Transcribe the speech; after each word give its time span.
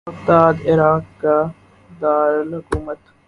Baghdad 0.07 0.61
Iraq 0.65 1.03
کا 1.21 1.37
دار 2.01 2.33
الحکومت 2.35 3.11